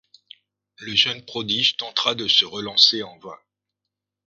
Le 0.79 0.95
jeune 0.95 1.23
prodige 1.23 1.77
tentera 1.77 2.15
de 2.15 2.27
se 2.27 2.43
relancer 2.43 3.03
en 3.03 3.19
vain. 3.19 3.37